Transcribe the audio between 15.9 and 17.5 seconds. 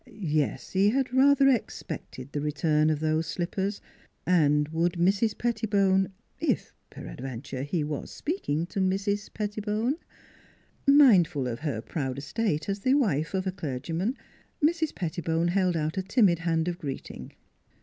a timid hand of greeting.